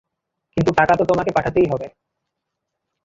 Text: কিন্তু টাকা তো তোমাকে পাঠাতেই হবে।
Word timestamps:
কিন্তু 0.57 0.71
টাকা 0.71 0.93
তো 0.95 1.03
তোমাকে 1.05 1.31
পাঠাতেই 1.31 1.67
হবে। 1.71 1.87